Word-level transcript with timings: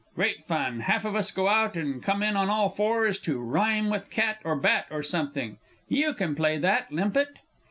Great 0.15 0.43
fun 0.43 0.79
half 0.79 1.05
of 1.05 1.15
us 1.15 1.29
go 1.29 1.47
out, 1.47 1.77
and 1.77 2.01
come 2.01 2.23
in 2.23 2.35
on 2.35 2.49
all 2.49 2.69
fours, 2.71 3.19
to 3.19 3.37
rhyme 3.39 3.91
to 3.91 3.99
"cat," 3.99 4.39
or 4.43 4.55
"bat," 4.55 4.87
or 4.89 5.03
something 5.03 5.59
you 5.87 6.15
can 6.15 6.33
play 6.33 6.57
that, 6.57 6.89
Limpett? 6.91 7.37